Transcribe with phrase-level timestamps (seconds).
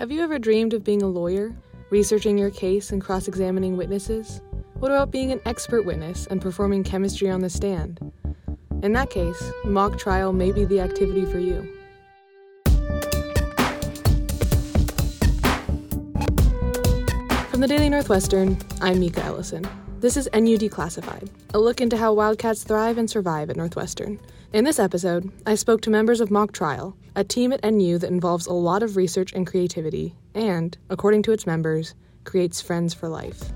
[0.00, 1.54] Have you ever dreamed of being a lawyer,
[1.90, 4.40] researching your case and cross examining witnesses?
[4.78, 8.00] What about being an expert witness and performing chemistry on the stand?
[8.82, 11.70] In that case, mock trial may be the activity for you.
[17.50, 19.68] From the Daily Northwestern, I'm Mika Ellison.
[19.98, 24.18] This is NU Declassified, a look into how Wildcats thrive and survive at Northwestern.
[24.54, 28.10] In this episode, I spoke to members of Mock Trial, a team at NU that
[28.10, 33.08] involves a lot of research and creativity, and, according to its members, creates friends for
[33.08, 33.52] life.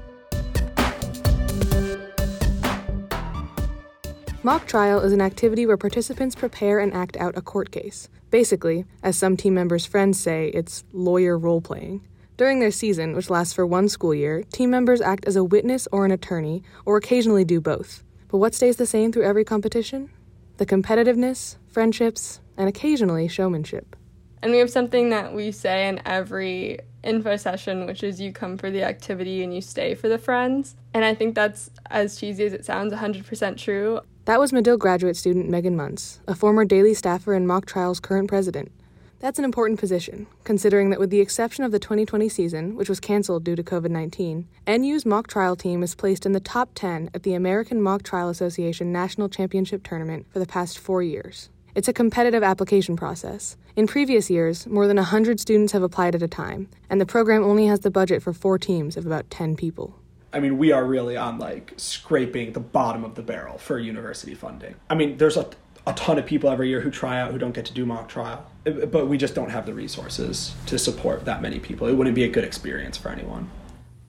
[4.42, 8.08] Mock trial is an activity where participants prepare and act out a court case.
[8.30, 12.06] Basically, as some team members' friends say, it's lawyer role playing.
[12.36, 15.86] During their season, which lasts for one school year, team members act as a witness
[15.92, 18.02] or an attorney, or occasionally do both.
[18.28, 20.10] But what stays the same through every competition?
[20.56, 23.96] The competitiveness, friendships, and occasionally showmanship.
[24.42, 28.58] And we have something that we say in every info session, which is you come
[28.58, 30.76] for the activity and you stay for the friends.
[30.92, 34.00] And I think that's, as cheesy as it sounds, 100% true.
[34.26, 38.28] That was Medill graduate student Megan Muntz, a former daily staffer and Mock Trial's current
[38.28, 38.72] president.
[39.20, 43.00] That's an important position, considering that with the exception of the 2020 season, which was
[43.00, 47.08] canceled due to COVID 19, NU's mock trial team is placed in the top 10
[47.14, 51.48] at the American Mock Trial Association National Championship Tournament for the past four years.
[51.74, 53.56] It's a competitive application process.
[53.74, 57.42] In previous years, more than 100 students have applied at a time, and the program
[57.42, 59.98] only has the budget for four teams of about 10 people.
[60.32, 64.36] I mean, we are really on like scraping the bottom of the barrel for university
[64.36, 64.76] funding.
[64.88, 65.48] I mean, there's a,
[65.84, 68.08] a ton of people every year who try out who don't get to do mock
[68.08, 71.88] trial, but we just don't have the resources to support that many people.
[71.88, 73.50] It wouldn't be a good experience for anyone.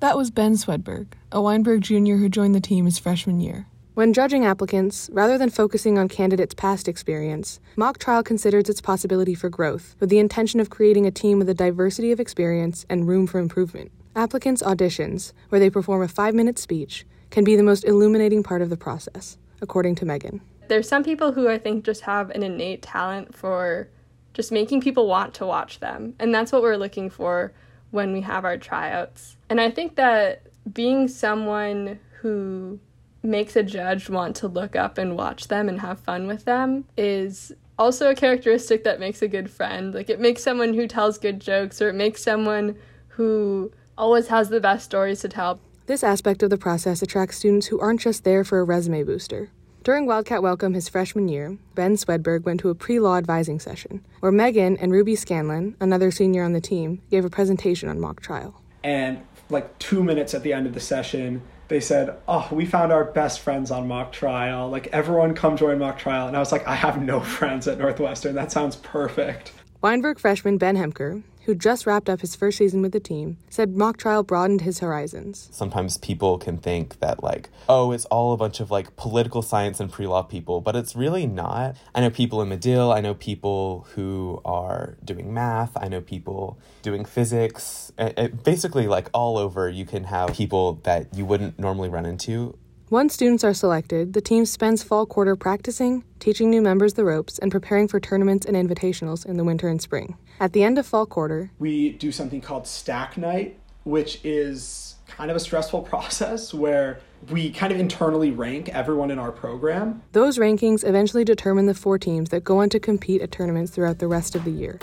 [0.01, 3.65] That was Ben Swedberg, a Weinberg junior who joined the team his freshman year.
[3.95, 9.33] When judging applicants, rather than focusing on candidates' past experience, mock trial considers its possibility
[9.33, 13.07] for growth with the intention of creating a team with a diversity of experience and
[13.07, 13.93] room for improvement.
[14.13, 18.61] Applicants' auditions, where they perform a five minute speech, can be the most illuminating part
[18.61, 20.41] of the process, according to Megan.
[20.67, 23.87] There's some people who I think just have an innate talent for
[24.33, 26.15] just making people want to watch them.
[26.19, 27.53] And that's what we're looking for
[27.91, 29.37] when we have our tryouts.
[29.49, 30.41] And I think that
[30.73, 32.81] being someone who
[33.25, 36.85] makes a judge want to look up and watch them and have fun with them
[36.97, 39.93] is also a characteristic that makes a good friend.
[39.93, 42.75] Like it makes someone who tells good jokes or it makes someone
[43.09, 45.59] who always has the best stories to tell.
[45.85, 49.51] This aspect of the process attracts students who aren't just there for a resume booster.
[49.83, 54.03] During Wildcat Welcome his freshman year, Ben Swedberg went to a pre law advising session
[54.19, 58.19] where Megan and Ruby Scanlon, another senior on the team, gave a presentation on mock
[58.19, 58.59] trial.
[58.83, 62.91] And like two minutes at the end of the session, they said, Oh, we found
[62.91, 64.69] our best friends on mock trial.
[64.69, 66.27] Like, everyone come join mock trial.
[66.27, 68.35] And I was like, I have no friends at Northwestern.
[68.35, 69.51] That sounds perfect.
[69.81, 73.75] Weinberg freshman Ben Hemker, who just wrapped up his first season with the team, said
[73.75, 75.47] mock trial broadened his horizons.
[75.51, 79.79] Sometimes people can think that, like, oh, it's all a bunch of like political science
[79.79, 81.75] and pre law people, but it's really not.
[81.93, 86.57] I know people in Medill, I know people who are doing math, I know people
[86.81, 87.91] doing physics.
[87.97, 92.05] It, it, basically, like, all over, you can have people that you wouldn't normally run
[92.05, 92.57] into
[92.91, 97.39] once students are selected, the team spends fall quarter practicing, teaching new members the ropes,
[97.39, 100.15] and preparing for tournaments and invitationals in the winter and spring.
[100.39, 105.31] At the end of fall quarter, we do something called stack night, which is kind
[105.31, 110.01] of a stressful process where we kind of internally rank everyone in our program.
[110.11, 113.99] Those rankings eventually determine the four teams that go on to compete at tournaments throughout
[113.99, 114.77] the rest of the year.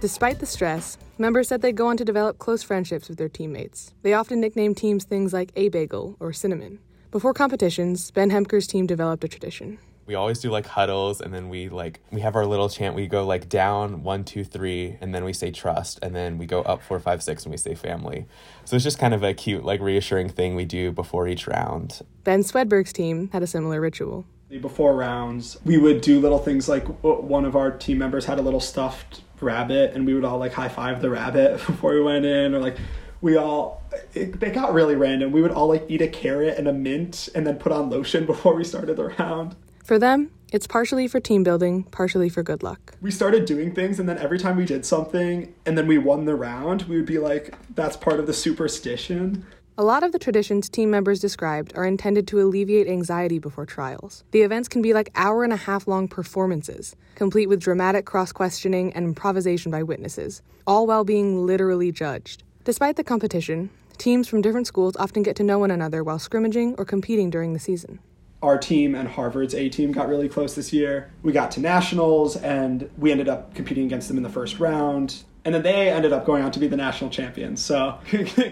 [0.00, 3.92] Despite the stress, members said they go on to develop close friendships with their teammates.
[4.02, 6.78] They often nickname teams things like A Bagel or Cinnamon.
[7.10, 9.78] Before competitions, Ben Hemker's team developed a tradition.
[10.10, 12.96] We always do like huddles and then we like we have our little chant.
[12.96, 16.46] We go like down one, two, three, and then we say trust, and then we
[16.46, 18.26] go up four, five, six, and we say family.
[18.64, 22.00] So it's just kind of a cute, like reassuring thing we do before each round.
[22.24, 24.24] Ben Swedberg's team had a similar ritual
[24.60, 28.42] before rounds we would do little things like one of our team members had a
[28.42, 32.24] little stuffed rabbit and we would all like high five the rabbit before we went
[32.24, 32.76] in or like
[33.20, 33.80] we all
[34.12, 37.28] it, they got really random we would all like eat a carrot and a mint
[37.36, 39.54] and then put on lotion before we started the round
[39.90, 43.98] for them it's partially for team building partially for good luck we started doing things
[43.98, 47.04] and then every time we did something and then we won the round we would
[47.06, 49.44] be like that's part of the superstition
[49.76, 54.24] a lot of the traditions team members described are intended to alleviate anxiety before trials.
[54.30, 58.30] The events can be like hour and a half long performances, complete with dramatic cross
[58.30, 62.42] questioning and improvisation by witnesses, all while being literally judged.
[62.64, 66.74] Despite the competition, teams from different schools often get to know one another while scrimmaging
[66.76, 68.00] or competing during the season.
[68.42, 71.10] Our team and Harvard's A team got really close this year.
[71.22, 75.22] We got to nationals and we ended up competing against them in the first round.
[75.44, 77.64] And then they ended up going on to be the national champions.
[77.64, 77.98] So,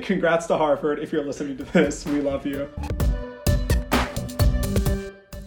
[0.03, 0.99] congrats to Harvard.
[0.99, 2.69] If you're listening to this, we love you.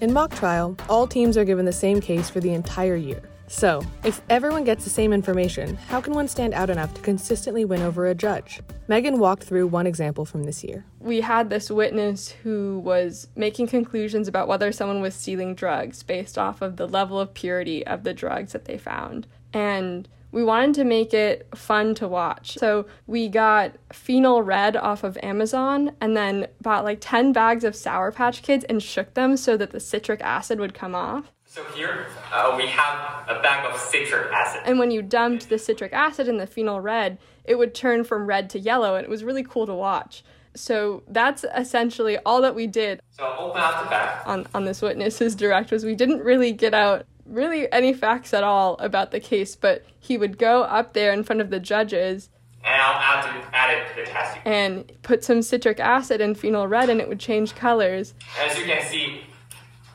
[0.01, 3.21] In mock trial, all teams are given the same case for the entire year.
[3.51, 7.65] So, if everyone gets the same information, how can one stand out enough to consistently
[7.65, 8.62] win over a judge?
[8.88, 10.86] Megan walked through one example from this year.
[11.01, 16.38] We had this witness who was making conclusions about whether someone was stealing drugs based
[16.38, 19.27] off of the level of purity of the drugs that they found.
[19.51, 22.57] And we wanted to make it fun to watch.
[22.57, 27.75] So we got phenol red off of Amazon and then bought like 10 bags of
[27.75, 31.33] Sour Patch Kids and shook them so that the citric acid would come off.
[31.51, 34.62] So here uh, we have a bag of citric acid.
[34.63, 38.25] And when you dumped the citric acid in the phenol red, it would turn from
[38.25, 40.24] red to yellow, and it was really cool to watch.
[40.56, 43.01] So that's essentially all that we did.
[43.09, 44.25] So open up the bag.
[44.25, 48.45] On, on this witness's direct was we didn't really get out really any facts at
[48.45, 52.30] all about the case, but he would go up there in front of the judges
[52.63, 54.38] and I'll add, to, add it to the test.
[54.45, 58.13] And put some citric acid in phenol red and it would change colors.
[58.39, 59.21] As you can see,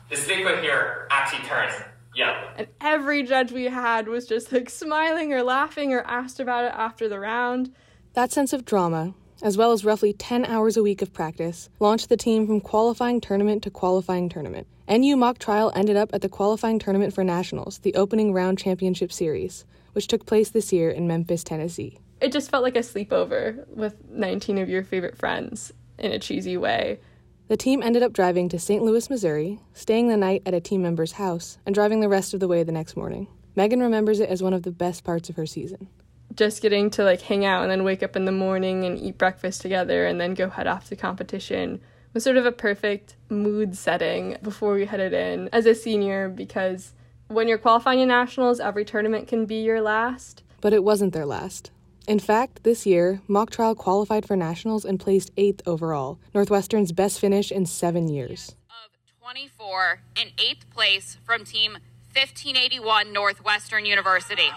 [0.09, 1.73] this liquid here actually turns
[2.15, 2.49] yellow.
[2.57, 6.73] And every judge we had was just like smiling or laughing or asked about it
[6.73, 7.73] after the round.
[8.13, 12.09] That sense of drama, as well as roughly 10 hours a week of practice, launched
[12.09, 14.67] the team from qualifying tournament to qualifying tournament.
[14.89, 19.11] NU mock trial ended up at the qualifying tournament for nationals, the opening round championship
[19.11, 21.99] series, which took place this year in Memphis, Tennessee.
[22.19, 26.57] It just felt like a sleepover with 19 of your favorite friends in a cheesy
[26.57, 26.99] way.
[27.47, 28.83] The team ended up driving to St.
[28.83, 32.41] Louis, Missouri, staying the night at a team member's house, and driving the rest of
[32.41, 33.27] the way the next morning.
[33.55, 35.87] Megan remembers it as one of the best parts of her season.
[36.35, 39.17] Just getting to like hang out and then wake up in the morning and eat
[39.17, 41.79] breakfast together and then go head off to competition
[42.13, 46.93] was sort of a perfect mood setting before we headed in as a senior because
[47.29, 50.43] when you're qualifying in nationals, every tournament can be your last.
[50.59, 51.71] But it wasn't their last.
[52.07, 57.19] In fact, this year, Mock Trial qualified for nationals and placed eighth overall, Northwestern's best
[57.19, 58.55] finish in seven years.
[58.69, 61.73] Of 24 in eighth place from Team
[62.13, 64.47] 1581 Northwestern University.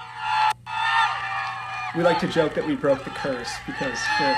[1.97, 4.37] We like to joke that we broke the curse because for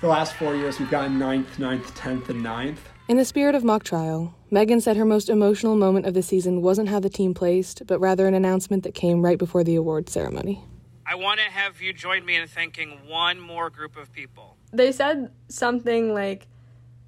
[0.00, 2.88] the last four years we've gotten ninth, ninth, tenth, and ninth.
[3.06, 6.60] In the spirit of mock trial, Megan said her most emotional moment of the season
[6.60, 10.08] wasn't how the team placed, but rather an announcement that came right before the award
[10.08, 10.64] ceremony.
[11.06, 14.56] I want to have you join me in thanking one more group of people.
[14.72, 16.46] They said something like,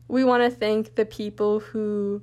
[0.09, 2.23] We want to thank the people who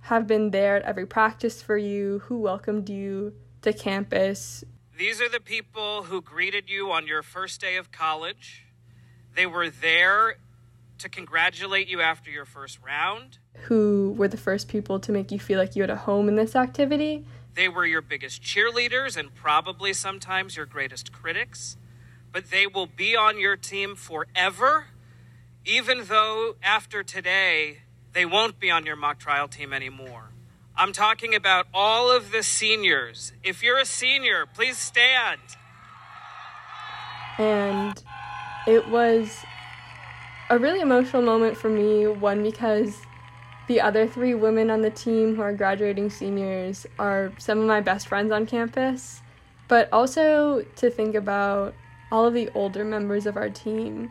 [0.00, 4.62] have been there at every practice for you, who welcomed you to campus.
[4.96, 8.66] These are the people who greeted you on your first day of college.
[9.34, 10.36] They were there
[10.98, 13.38] to congratulate you after your first round.
[13.64, 16.36] Who were the first people to make you feel like you had a home in
[16.36, 17.26] this activity.
[17.56, 21.78] They were your biggest cheerleaders and probably sometimes your greatest critics,
[22.30, 24.88] but they will be on your team forever,
[25.64, 27.78] even though after today,
[28.12, 30.32] they won't be on your mock trial team anymore.
[30.76, 33.32] I'm talking about all of the seniors.
[33.42, 35.40] If you're a senior, please stand.
[37.38, 38.02] And
[38.66, 39.34] it was
[40.50, 43.00] a really emotional moment for me, one because
[43.66, 47.80] the other three women on the team who are graduating seniors are some of my
[47.80, 49.20] best friends on campus,
[49.68, 51.74] but also to think about
[52.12, 54.10] all of the older members of our team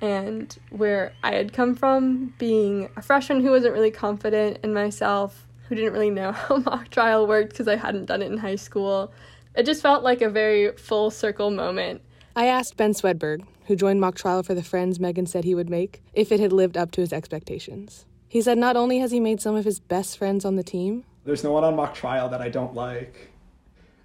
[0.00, 5.46] and where I had come from, being a freshman who wasn't really confident in myself,
[5.68, 8.56] who didn't really know how mock trial worked because I hadn't done it in high
[8.56, 9.12] school.
[9.54, 12.02] It just felt like a very full circle moment.
[12.36, 15.68] I asked Ben Swedberg, who joined mock trial for the friends Megan said he would
[15.68, 18.04] make, if it had lived up to his expectations.
[18.28, 21.04] He said not only has he made some of his best friends on the team,
[21.24, 23.30] there's no one on mock trial that I don't like.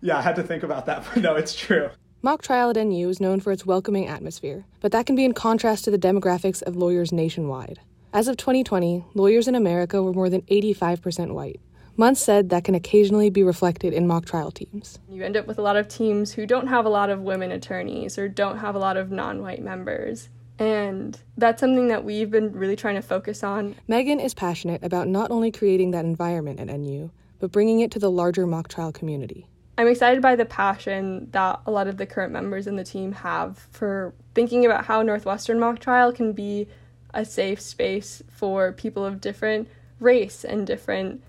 [0.01, 1.89] Yeah, I had to think about that, but no, it's true.
[2.21, 5.33] Mock trial at NU is known for its welcoming atmosphere, but that can be in
[5.33, 7.81] contrast to the demographics of lawyers nationwide.
[8.13, 11.59] As of 2020, lawyers in America were more than 85% white.
[11.97, 14.99] Muntz said that can occasionally be reflected in mock trial teams.
[15.09, 17.51] You end up with a lot of teams who don't have a lot of women
[17.51, 20.29] attorneys or don't have a lot of non white members.
[20.63, 23.75] And that's something that we've been really trying to focus on.
[23.89, 27.99] Megan is passionate about not only creating that environment at NU, but bringing it to
[27.99, 29.45] the larger mock trial community.
[29.77, 33.11] I'm excited by the passion that a lot of the current members in the team
[33.11, 36.69] have for thinking about how Northwestern mock trial can be
[37.13, 39.67] a safe space for people of different
[39.99, 41.21] race and different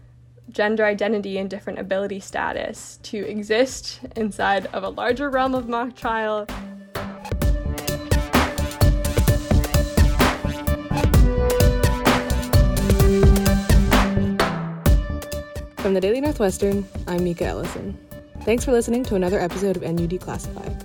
[0.50, 5.96] gender identity and different ability status to exist inside of a larger realm of mock
[5.96, 6.46] trial
[15.84, 17.94] From the Daily Northwestern, I'm Mika Ellison.
[18.44, 20.82] Thanks for listening to another episode of NU Declassified.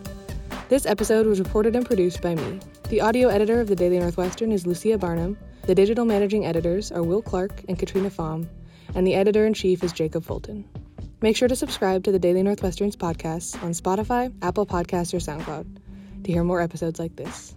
[0.68, 2.60] This episode was reported and produced by me.
[2.90, 5.38] The audio editor of the Daily Northwestern is Lucia Barnum.
[5.62, 8.50] The digital managing editors are Will Clark and Katrina Fahm,
[8.94, 10.68] and the editor in chief is Jacob Fulton.
[11.22, 15.78] Make sure to subscribe to the Daily Northwestern's podcasts on Spotify, Apple Podcasts, or SoundCloud
[16.26, 17.56] to hear more episodes like this.